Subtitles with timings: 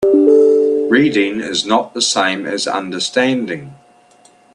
[0.89, 3.75] Reading is not the same as understanding.